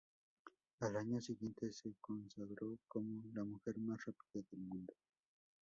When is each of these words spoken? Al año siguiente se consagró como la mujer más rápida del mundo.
Al 0.79 0.97
año 0.97 1.21
siguiente 1.21 1.71
se 1.71 1.93
consagró 2.01 2.75
como 2.87 3.21
la 3.35 3.43
mujer 3.43 3.77
más 3.77 4.03
rápida 4.03 4.41
del 4.49 4.61
mundo. 4.61 4.93